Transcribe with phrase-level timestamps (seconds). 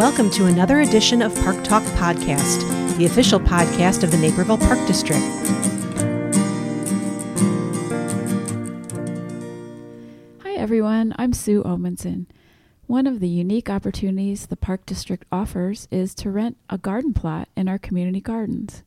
[0.00, 4.78] Welcome to another edition of Park Talk Podcast, the official podcast of the Naperville Park
[4.86, 5.20] District.
[10.42, 11.14] Hi, everyone.
[11.18, 12.24] I'm Sue Omenson.
[12.86, 17.50] One of the unique opportunities the Park District offers is to rent a garden plot
[17.54, 18.82] in our community gardens.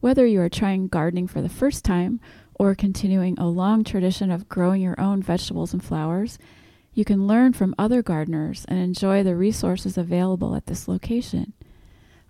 [0.00, 2.20] Whether you are trying gardening for the first time
[2.56, 6.38] or continuing a long tradition of growing your own vegetables and flowers,
[6.94, 11.52] you can learn from other gardeners and enjoy the resources available at this location.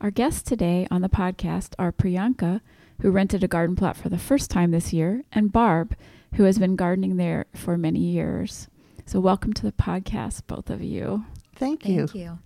[0.01, 2.61] Our guests today on the podcast are Priyanka,
[3.01, 5.95] who rented a garden plot for the first time this year, and Barb,
[6.35, 8.69] who has been gardening there for many years.
[9.07, 11.25] So, welcome to the podcast, both of you.
[11.57, 12.07] Thank you.
[12.07, 12.39] Thank you.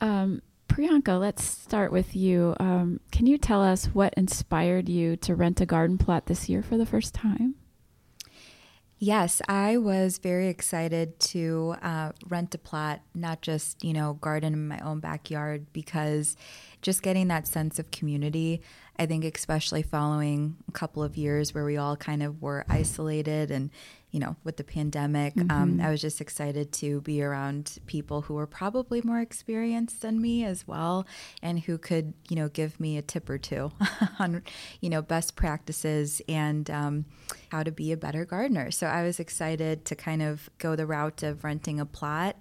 [0.00, 2.54] Um, Priyanka, let's start with you.
[2.60, 6.62] Um, can you tell us what inspired you to rent a garden plot this year
[6.62, 7.56] for the first time?
[8.98, 14.54] Yes, I was very excited to uh, rent a plot, not just, you know, garden
[14.54, 16.34] in my own backyard, because
[16.80, 18.62] just getting that sense of community,
[18.98, 23.50] I think, especially following a couple of years where we all kind of were isolated
[23.50, 23.70] and,
[24.16, 25.50] you know, with the pandemic, um, Mm-hmm.
[25.50, 30.22] um, I was just excited to be around people who were probably more experienced than
[30.22, 31.06] me as well
[31.42, 33.72] and who could, you know, give me a tip or two
[34.18, 34.42] on,
[34.80, 37.04] you know, best practices and um,
[37.50, 38.70] how to be a better gardener.
[38.70, 42.36] So I was excited to kind of go the route of renting a plot.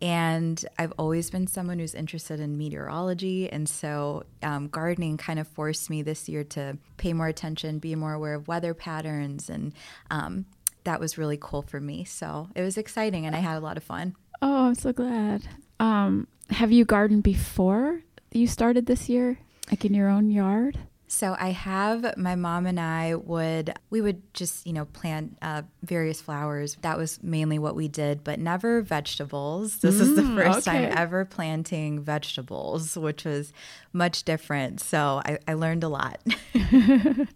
[0.00, 3.48] And I've always been someone who's interested in meteorology.
[3.48, 7.94] And so um, gardening kind of forced me this year to pay more attention, be
[7.94, 9.48] more aware of weather patterns.
[9.48, 9.72] And
[10.10, 10.46] um,
[10.84, 12.04] that was really cool for me.
[12.04, 14.14] So it was exciting and I had a lot of fun.
[14.40, 15.42] Oh, I'm so glad.
[15.80, 18.02] Um, have you gardened before
[18.32, 19.38] you started this year,
[19.70, 20.78] like in your own yard?
[21.06, 25.62] So I have my mom and I would we would just you know plant uh,
[25.82, 26.76] various flowers.
[26.80, 29.78] That was mainly what we did, but never vegetables.
[29.78, 33.52] This is the Mm, first time ever planting vegetables, which was
[33.92, 34.80] much different.
[34.80, 36.20] So I, I learned a lot.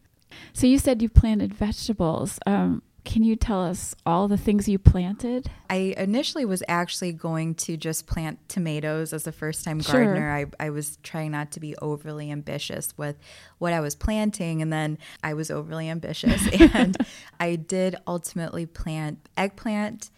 [0.52, 2.38] So you said you planted vegetables.
[2.46, 5.48] Um, can you tell us all the things you planted?
[5.70, 10.04] I initially was actually going to just plant tomatoes as a first time Sure.
[10.04, 10.30] gardener.
[10.34, 13.16] I, I was trying not to be overly ambitious with
[13.58, 16.46] what I was planting, and then I was overly ambitious.
[16.74, 16.96] and
[17.38, 20.10] I did ultimately plant eggplant,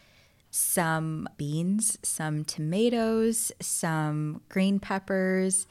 [0.50, 5.66] some beans, some tomatoes, some green peppers.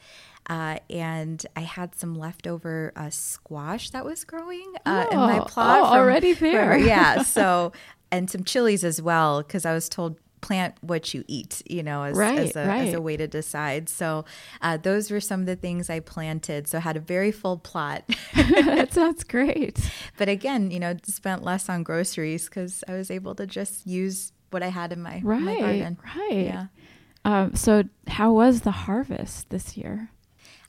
[0.48, 5.44] Uh, and I had some leftover uh, squash that was growing uh, in my Oh,
[5.44, 5.80] plot.
[5.80, 6.78] oh, already there.
[6.92, 7.22] yeah.
[7.22, 7.72] So,
[8.10, 12.04] and some chilies as well, because I was told plant what you eat, you know,
[12.04, 13.88] as, Right, as, a, as a way to decide.
[13.90, 14.24] So,
[14.62, 16.66] uh, those were some of the things I planted.
[16.68, 18.04] So, I had a very full plot.
[18.34, 19.78] that sounds great.
[20.16, 24.32] but again, you know, spent less on groceries because I was able to just use
[24.50, 25.98] what I had in my, my Right, garden.
[26.16, 26.44] right.
[26.44, 26.66] Yeah.
[27.24, 30.10] Um, so how was the harvest this year?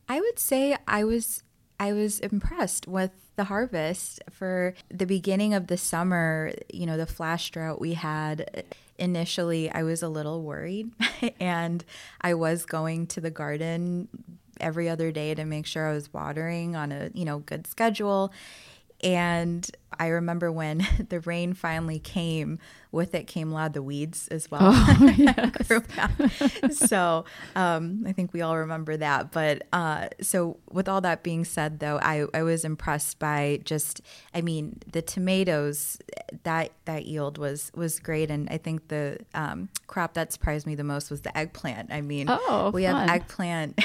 [0.07, 1.43] I would say I was
[1.79, 7.05] I was impressed with the harvest for the beginning of the summer, you know, the
[7.05, 8.65] flash drought we had.
[8.97, 10.91] Initially, I was a little worried
[11.39, 11.85] and
[12.19, 14.09] I was going to the garden
[14.59, 18.33] every other day to make sure I was watering on a, you know, good schedule.
[19.03, 22.59] And I remember when the rain finally came,
[22.91, 24.61] with it came a lot of the weeds as well.
[24.63, 25.71] Oh, yes.
[26.87, 27.23] so
[27.55, 29.31] um, I think we all remember that.
[29.31, 34.01] But uh, so with all that being said, though, I, I was impressed by just,
[34.33, 35.97] I mean, the tomatoes
[36.43, 40.75] that that yield was was great, and I think the um, crop that surprised me
[40.75, 41.91] the most was the eggplant.
[41.91, 43.07] I mean, Oh, we fun.
[43.07, 43.83] have eggplant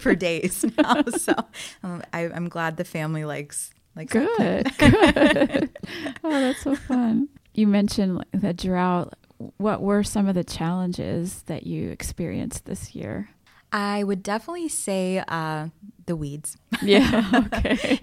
[0.00, 1.34] for days now, so
[1.82, 4.78] um, I, I'm glad the family likes eggplant.
[4.78, 5.70] Good, good.
[6.24, 7.28] oh, that's so fun.
[7.54, 9.14] You mentioned the drought.
[9.56, 13.30] What were some of the challenges that you experienced this year?
[13.72, 15.68] I would definitely say uh,
[16.06, 16.56] the weeds.
[16.82, 17.44] Yeah.
[17.58, 18.00] Okay.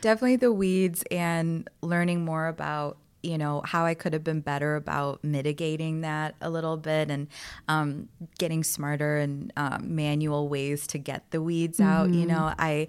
[0.00, 4.76] definitely the weeds and learning more about you know how i could have been better
[4.76, 7.28] about mitigating that a little bit and
[7.68, 8.08] um,
[8.38, 12.86] getting smarter and um, manual ways to get the weeds out you know i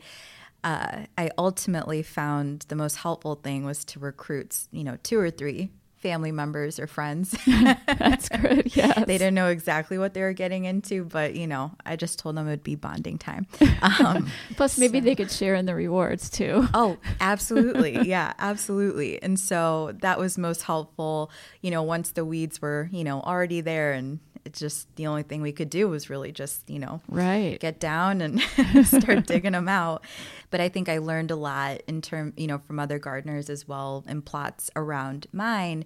[0.65, 5.29] uh, i ultimately found the most helpful thing was to recruit you know two or
[5.31, 7.35] three family members or friends
[7.87, 8.75] That's good.
[8.75, 8.93] Yeah.
[9.05, 12.35] they didn't know exactly what they were getting into but you know i just told
[12.35, 13.47] them it would be bonding time
[13.81, 16.67] um, Plus, maybe they could share in the rewards too.
[16.75, 18.07] Oh, absolutely.
[18.07, 19.21] yeah, absolutely.
[19.23, 21.31] And so that was most helpful,
[21.61, 24.19] you know, once the weeds were, you know, already there and
[24.53, 27.59] just the only thing we could do was really just, you know, Right.
[27.59, 28.39] get down and
[28.85, 30.03] start digging them out.
[30.51, 33.67] But I think I learned a lot in term, you know, from other gardeners as
[33.67, 35.83] well in plots around mine,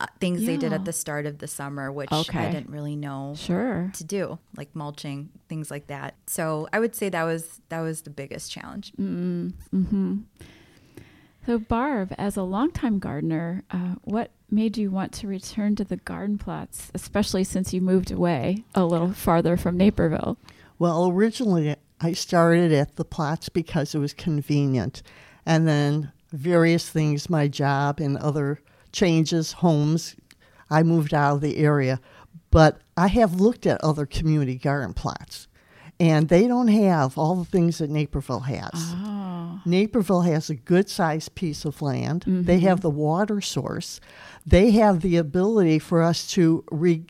[0.00, 3.34] uh, things they did at the start of the summer, which I didn't really know
[3.36, 3.90] Sure.
[3.94, 6.14] to do, like mulching, things like that.
[6.26, 8.92] So I would say that was that was the biggest challenge.
[11.44, 15.96] So, Barb, as a longtime gardener, uh, what made you want to return to the
[15.96, 20.36] garden plots, especially since you moved away a little farther from Naperville?
[20.78, 25.02] Well, originally I started at the plots because it was convenient.
[25.46, 28.60] And then various things, my job and other
[28.92, 30.16] changes, homes,
[30.68, 32.00] I moved out of the area.
[32.50, 35.48] But I have looked at other community garden plots,
[36.00, 38.70] and they don't have all the things that Naperville has.
[38.74, 42.24] Oh, Naperville has a good sized piece of land.
[42.26, 42.66] They mm-hmm.
[42.66, 44.00] have the water source.
[44.44, 47.06] They have the ability for us to re-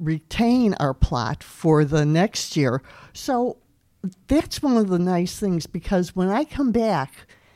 [0.00, 2.82] retain our plot for the next year.
[3.12, 3.58] So
[4.26, 7.12] that's one of the nice things because when I come back,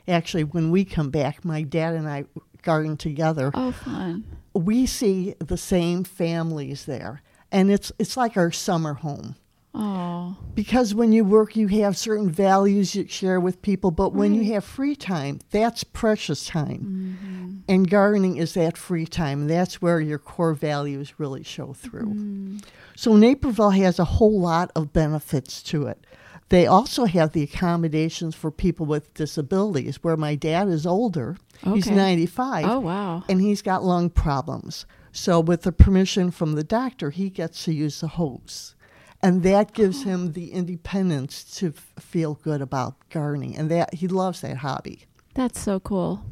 [0.06, 2.26] actually, when we come back, my dad and I
[2.62, 4.25] garden together oh, fun.
[4.52, 7.22] we see the same families there
[7.52, 9.37] and it's it's like our summer home
[9.78, 14.32] Oh, because when you work you have certain values you share with people but when
[14.32, 14.43] Right.
[14.43, 17.19] you have free time that's precious time.
[17.23, 17.56] Mm-hmm.
[17.69, 19.49] And gardening is that free time.
[19.49, 22.06] That's where your core values really show through.
[22.06, 22.58] Mm-hmm.
[22.94, 26.06] So naperville has a whole lot of benefits to it.
[26.49, 31.37] They also have the accommodations for people with disabilities where my dad is older.
[31.64, 33.25] He's 95 oh, wow.
[33.29, 34.87] and he's got lung problems.
[35.11, 38.75] So, with the permission from the doctor, he gets to use the hose.
[39.23, 43.57] And that gives him the independence to f- feel good about gardening.
[43.57, 45.07] And that he loves that hobby.
[45.35, 46.25] That's so cool.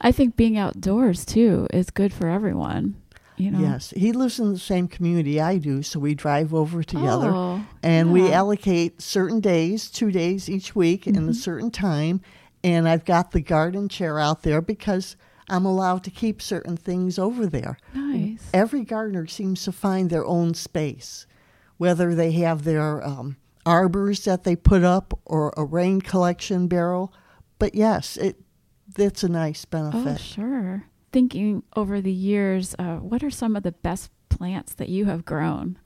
[0.00, 2.96] I think being outdoors too is good for everyone.
[3.36, 3.60] You know.
[3.60, 3.92] Yes.
[3.96, 7.30] He lives in the same community I do, so we drive over together.
[7.30, 11.32] Oh, and we allocate certain days, two days each week, in a mm-hmm.
[11.32, 12.20] certain time.
[12.62, 15.16] And I've got the garden chair out there because
[15.48, 17.78] I'm allowed to keep certain things over there.
[17.94, 18.48] Nice.
[18.54, 21.26] Every gardener seems to find their own space,
[21.82, 23.36] whether they have their um,
[23.66, 27.12] arbors that they put up or a rain collection barrel.
[27.58, 28.36] But yes, it
[28.94, 30.06] that's a nice benefit.
[30.06, 30.84] Oh, sure.
[31.10, 35.24] Thinking over the years, uh, what are some of the best plants that you have
[35.24, 35.76] grown?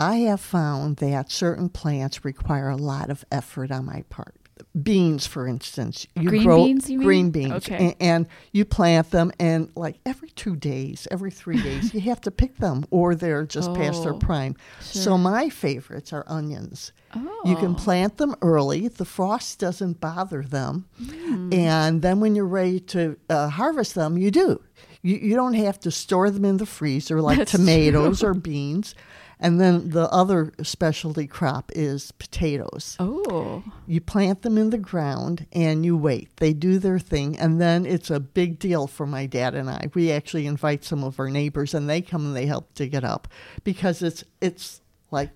[0.00, 4.34] I have found that certain plants require a lot of effort on my part.
[4.82, 7.06] Beans, for instance, you Green grow beans, you mean?
[7.06, 7.96] green beans, Okay.
[7.98, 12.20] a- and, you plant them, and like every two days, every three days, you have
[12.22, 14.54] to pick them, or they're just past their Oh, prime.
[14.80, 16.92] So my favorites are onions.
[17.16, 18.86] Oh, You can plant them early.
[18.88, 20.86] The frost doesn't bother them.
[21.04, 21.52] Hmm.
[21.52, 24.60] And then when you're ready to uh, harvest them, you do.
[25.02, 28.94] You, you don't have to store them in the freezer like That's tomatoes or beans.
[29.40, 32.96] And then the other specialty crop is potatoes.
[32.98, 36.36] Oh, You plant them in the ground and you wait.
[36.36, 37.36] They do their thing.
[37.38, 39.90] And then it's a big deal for my dad and I.
[39.94, 43.04] We actually invite some of our neighbors and they come and they help dig it
[43.04, 43.28] up
[43.64, 45.30] because it's, it's like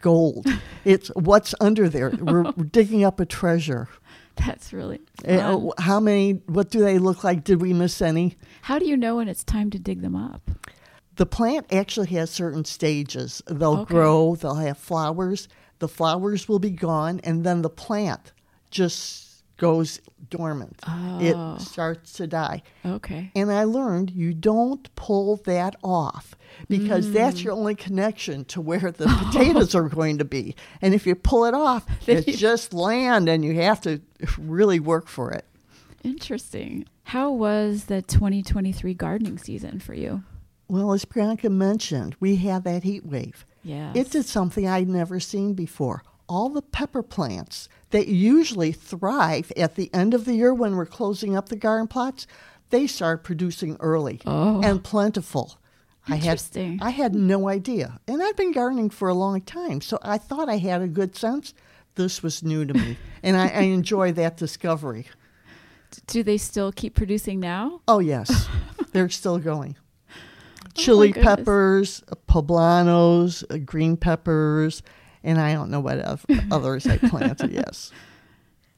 [0.00, 0.46] gold.
[0.84, 2.10] it's what's under there.
[2.10, 3.88] We're, we're digging up a treasure.
[4.36, 5.70] that's really Uh, fun.
[5.78, 7.44] how many, what do they look like?
[7.44, 8.36] Did we miss any?
[8.62, 10.50] How do you know when it's time to dig them up?
[11.16, 13.42] The plant actually has certain stages.
[13.46, 13.94] They'll Okay.
[13.94, 15.48] grow, they'll have flowers.
[15.78, 18.32] The flowers will be gone, and then the plant
[18.70, 20.80] just goes dormant.
[20.88, 21.18] Oh.
[21.20, 22.62] It starts to die.
[22.84, 23.30] Okay.
[23.36, 26.34] And I learned you don't pull that off
[26.68, 27.12] because mm.
[27.12, 30.56] that's your only connection to where the potatoes are going to be.
[30.80, 34.00] And if you pull it off, it's just land and you have to
[34.38, 35.44] really work for it.
[36.02, 36.86] Interesting.
[37.04, 40.24] How was the 2023 gardening season for you?
[40.68, 43.44] Well, as Priyanka mentioned, we had that heat wave.
[43.62, 43.94] Yes.
[43.96, 46.02] It did something I'd never seen before.
[46.28, 50.86] All the pepper plants that usually thrive at the end of the year when we're
[50.86, 52.26] closing up the garden plots,
[52.70, 54.62] they start producing early Oh.
[54.62, 55.58] and plentiful.
[56.08, 56.78] I had Interesting.
[56.82, 58.00] I had no idea.
[58.08, 61.14] And I've been gardening for a long time, so I thought I had a good
[61.14, 61.52] sense.
[61.94, 65.06] This was new to me, and I, I enjoy that discovery.
[66.06, 67.82] Do they still keep producing now?
[67.86, 68.48] Oh yes,
[68.92, 69.76] they're still going.
[70.74, 74.82] Chili Oh, peppers, poblanos, uh, green peppers,
[75.22, 77.52] and I don't know what oth- others I planted.
[77.52, 77.92] Yes,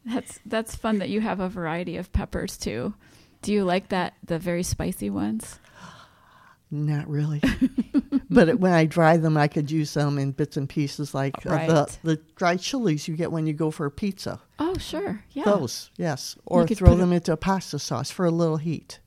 [0.05, 2.95] That's that's fun that you have a variety of peppers too.
[3.43, 5.59] Do you like that the very spicy ones?
[6.75, 7.41] not really.
[8.31, 11.35] but it, when I dry them, I could use them in bits and pieces, like
[11.47, 14.41] uh, the the dried chilies you get when you go for a pizza.
[14.59, 15.25] Oh, sure.
[15.31, 15.45] Yeah.
[15.45, 18.99] Those, yes, or throw them into a pasta sauce for a little heat.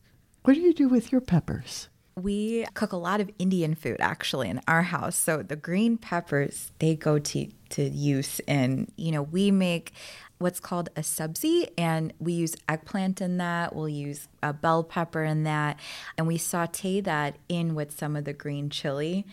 [0.43, 1.89] What do you do with your peppers?
[2.17, 5.15] We cook a lot of Indian food actually in our house.
[5.15, 9.91] So the green peppers, they go to to use in, you know, we make
[10.39, 13.75] what's called a subzi, and we use eggplant in that.
[13.75, 15.79] We'll use a bell pepper in that.
[16.17, 19.25] And we saute that in with some of the green chili.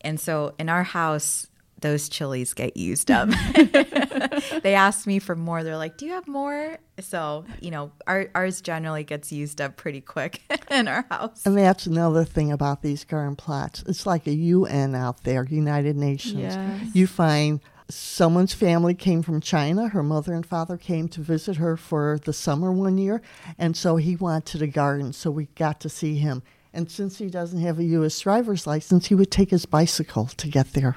[0.00, 1.48] And so in our house
[1.80, 3.28] those chilies get used up
[4.62, 8.28] they asked me for more they're like do you have more so you know our,
[8.34, 12.82] ours generally gets used up pretty quick in our house And that's another thing about
[12.82, 13.82] these garden plots.
[13.86, 16.54] It's like a UN out there, United Nations.
[16.54, 16.94] Yes.
[16.94, 19.88] You find someone's family came from China.
[19.88, 23.22] Her mother and father came to visit her for the summer one year.
[23.58, 25.12] And so he wanted a garden.
[25.12, 26.42] So we got to see him.
[26.72, 28.18] And since he doesn't have a U.S.
[28.20, 30.96] driver's license, he would take his bicycle to get there.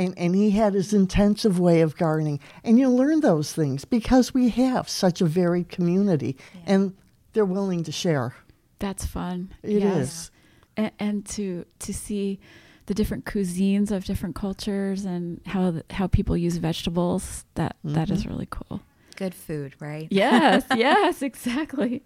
[0.00, 2.40] And, and he had his intensive way of gardening.
[2.64, 6.94] And you learn those things because we have such a varied community and
[7.32, 8.34] they're willing to share.
[8.78, 9.52] That's fun.
[9.62, 10.08] It Yes.
[10.08, 10.30] is.
[10.76, 12.38] and, and to to see
[12.86, 18.10] the different cuisines of different cultures and how th- how people use vegetables that that
[18.10, 18.30] is mm-hmm.
[18.32, 18.80] really cool.
[19.16, 22.02] good food right Yes, yes, exactly.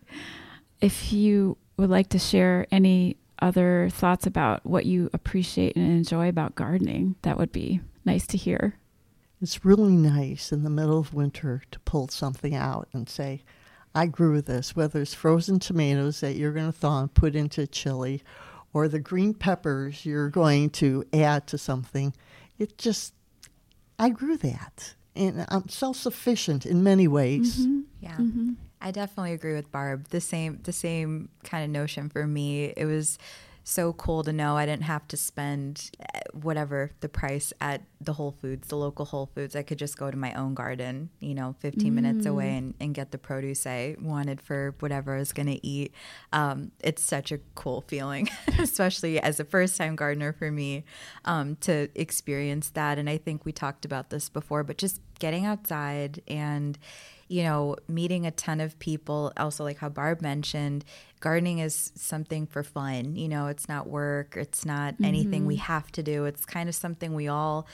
[0.81, 6.29] If you would like to share any other thoughts about what you appreciate and enjoy
[6.29, 8.79] about gardening, that would be nice to hear.
[9.41, 13.43] It's really nice in the middle of winter to pull something out and say,
[13.95, 17.67] I grew this, whether it's frozen tomatoes that you're going to thaw and put into
[17.67, 18.23] chili
[18.73, 22.13] or the green peppers you're going to add to something.
[22.59, 23.15] It just,
[23.99, 24.95] I grew that.
[25.17, 27.61] And I'm self sufficient in many ways.
[27.61, 27.81] Mm-hmm.
[28.01, 28.17] Yeah.
[28.17, 28.53] Mm-hmm.
[28.85, 30.09] I definitely agree with Barb.
[30.11, 32.67] The same the same kind of notion for me.
[32.77, 33.19] It was
[33.67, 38.13] so cool to know I didn't have to spend eh, whatever the price at the
[38.13, 39.57] Whole Foods, the local Whole Foods.
[39.57, 42.95] I could just go to my own garden, you know, 15 minutes away and, and
[42.95, 45.95] get the produce I wanted for whatever I was going to eat.
[46.31, 50.85] Um, it's such a cool feeling, especially as a first time gardener for me
[51.25, 52.99] um, to experience that.
[52.99, 56.79] And I think we talked about this before, but just getting outside and
[57.29, 59.33] you know, meeting a ton of people.
[59.37, 60.85] Also, like how Barb mentioned,
[61.21, 63.17] gardening is something for fun.
[63.17, 65.65] You know, it's not work, it's not anything we mm-hmm.
[65.65, 66.25] have to do.
[66.27, 67.67] It's kind of something we all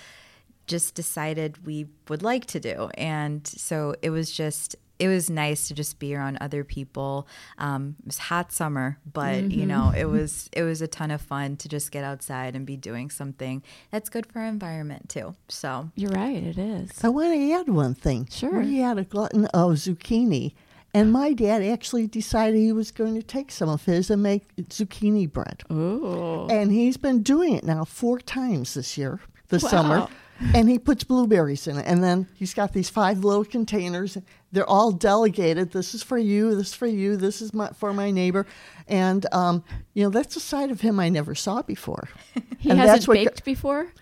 [0.66, 2.90] just decided we would like to do.
[2.94, 7.26] And so it was just, it was nice to just be around other people.
[7.58, 11.20] Um, it was hot summer, but you know, it was it was a ton of
[11.20, 15.34] fun to just get outside and be doing something that's good for our environment too.
[15.48, 16.90] So You're right, it is.
[17.02, 18.28] I want to add one thing.
[18.30, 18.60] Sure.
[18.60, 20.52] We had a glutton of zucchini,
[20.92, 24.54] and my dad actually decided he was going to take some of his and make
[24.68, 25.62] zucchini bread.
[25.70, 29.68] Oh, And he's been doing it now four times this year, this Wow.
[29.70, 30.08] summer.
[30.54, 31.84] And he puts blueberries in it.
[31.86, 34.16] And then he's got these five little containers.
[34.52, 35.70] They're all delegated.
[35.70, 36.56] This is for you.
[36.56, 37.16] This is for you.
[37.16, 38.46] This is my, for my neighbor.
[38.88, 39.62] And, um,
[39.94, 42.08] you know, that's a side of him I never saw before.
[42.58, 43.92] he and hasn't that's what go- baked before.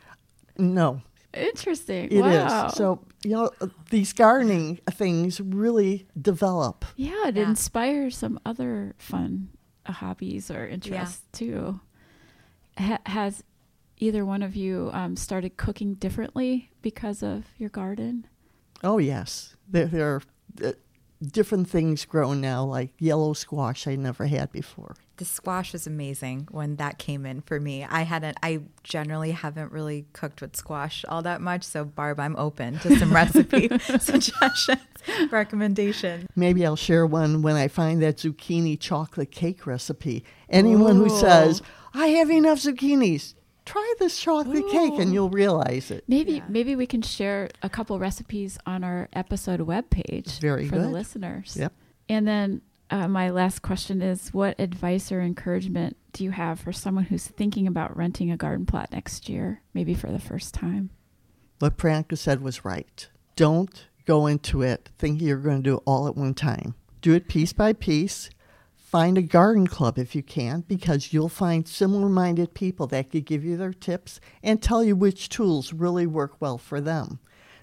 [0.57, 1.03] No,
[1.35, 2.07] Interesting.
[2.07, 2.21] it is.
[2.23, 2.69] wow.
[2.69, 6.85] So, you know, uh, these gardening things really develop.
[6.97, 7.49] yeah, it Yeah.
[7.49, 9.51] inspires some other fun
[9.87, 11.79] uh, hobbies or interests too.
[12.79, 13.45] Ha- has
[13.99, 18.27] either one of you um, started cooking differently because of your garden?
[18.83, 19.55] Oh, yes.
[19.69, 20.23] There, there are
[20.65, 20.73] uh,
[21.23, 24.95] different things grown now, like yellow squash I never had before.
[25.17, 27.85] the squash was amazing when that came in for me.
[27.85, 32.37] I hadn't I generally haven't really cooked with squash all that much, so Barb, I'm
[32.37, 34.79] open to some recipe suggestions,
[35.33, 36.29] recommendations.
[36.37, 40.25] Maybe I'll share one when I find that zucchini chocolate cake recipe.
[40.49, 41.63] Anyone who says,
[41.95, 43.35] I have enough zucchinis,
[43.69, 46.05] try this chocolate cake and you'll realize it.
[46.09, 46.45] Maybe Yeah.
[46.49, 50.93] maybe we can share a couple recipes on our episode webpage Very for the good.
[50.93, 51.57] listeners.
[51.59, 51.73] Yep.
[52.09, 56.73] And then uh, my last question is what advice or encouragement do you have for
[56.73, 60.89] someone who's thinking about renting a garden plot next year, maybe for the first time?
[61.59, 63.09] What Priyanka said was right.
[63.37, 66.75] Don't go into it thinking you're going to do it all at one time.
[67.03, 68.31] Do it piece by piece.
[68.91, 73.27] Find a garden club if you can, because you'll find similar minded people that could
[73.27, 77.19] give you their tips and tell you which tools really work well for them.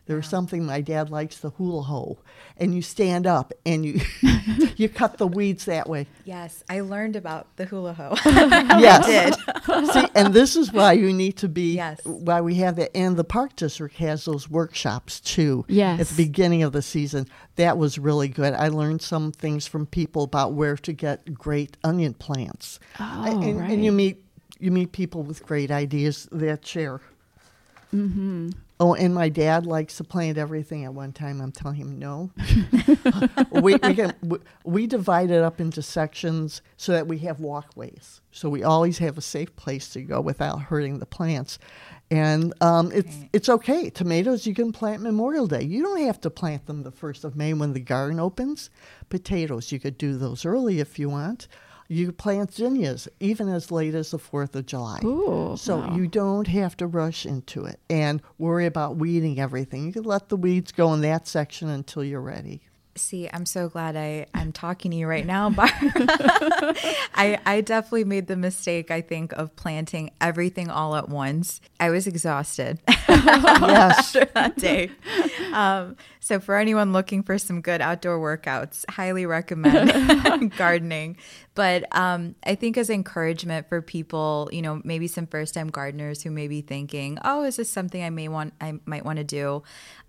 [0.06, 2.20] There's something my dad likes the hula hoe,
[2.58, 4.02] and you stand up and you
[4.78, 6.08] you cut the weeds that way.
[6.24, 8.16] Yes, I learned about the hula hoe.
[8.26, 9.06] yes.
[9.06, 9.88] did.
[9.92, 11.76] See, and this is why you need to be.
[11.76, 12.02] Yes.
[12.06, 15.66] Why we have that, and the park district has those workshops too.
[15.68, 16.02] Yes.
[16.02, 18.54] At the beginning of the season, that was really good.
[18.54, 22.80] I learned some things from people about where to get great onion plants.
[23.00, 23.72] Oh, and, right.
[23.72, 24.24] and you meet
[24.60, 27.02] you meet people with great ideas that share.
[27.94, 28.50] Mm-hmm.
[28.78, 31.40] Oh, and my dad likes to plant everything at one time.
[31.40, 32.32] I'm telling him no.
[33.52, 38.20] we, we, can, we, we divide it up into sections so that we have walkways.
[38.32, 41.58] So we always have a safe place to go without hurting the plants.
[42.12, 43.30] And um, it's Right.
[43.32, 43.90] it's okay.
[43.90, 45.64] Tomatoes you can plant Memorial Day.
[45.64, 48.70] You don't have to plant them the first of May when the garden opens.
[49.10, 51.48] Potatoes you could do those early if you want.
[51.88, 55.00] You plant zinnias even as late as the Fourth of July.
[55.04, 55.56] Ooh.
[55.58, 55.96] So wow.
[55.96, 59.86] you don't have to rush into it and worry about weeding everything.
[59.86, 62.62] You can let the weeds go in that section until you're ready.
[62.98, 65.70] See, I'm so glad I, I'm talking to you right now, Barb.
[67.14, 71.60] I, I definitely made the mistake, I think, of planting everything all at once.
[71.78, 72.80] I was exhausted
[73.26, 74.16] Yes.
[74.16, 74.92] after that day.
[75.54, 81.18] Um, so, for anyone looking for some good outdoor workouts, highly recommend gardening.
[81.54, 86.22] But um, I think as encouragement for people, you know, maybe some first time gardeners
[86.22, 89.24] who may be thinking, oh, is this something I may want, I might want to
[89.24, 89.64] do?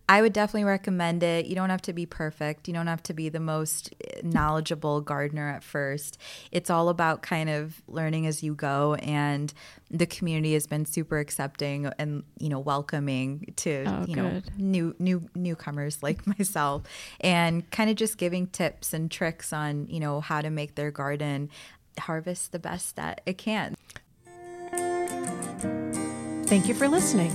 [0.09, 1.47] I would definitely recommend it.
[1.47, 2.69] You don't have to be perfect.
[2.69, 6.19] You don't have to be the most eh, knowledgeable gardener at first.
[6.53, 9.53] It's all about kind of learning as you go and
[9.91, 14.97] the community has been super accepting and you know welcoming to Oh, you know new
[14.99, 16.83] new newcomers like myself
[17.21, 20.91] and kind of just giving tips and tricks on, you know, how to make their
[20.91, 21.51] garden
[21.99, 23.75] harvest the best that it can.
[26.47, 27.33] Thank you for listening.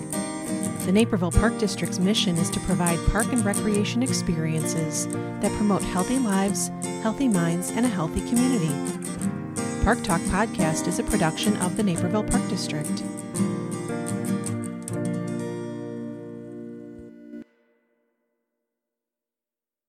[0.91, 6.19] The Naperville Park District's mission is to provide park and recreation experiences that promote healthy
[6.19, 6.69] lives,
[7.01, 8.75] healthy minds, and a healthy community.
[9.86, 13.03] Park Talk Podcast is a production of the Naperville Park District.